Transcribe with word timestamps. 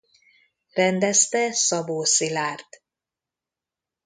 Rendezte 0.73 1.51
Szabó 1.51 2.03
Szilárd. 2.03 2.67